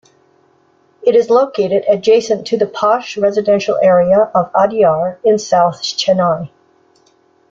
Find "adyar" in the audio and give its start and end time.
4.55-5.19